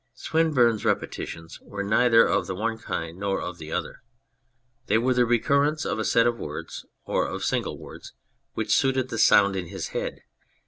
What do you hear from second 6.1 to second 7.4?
of words or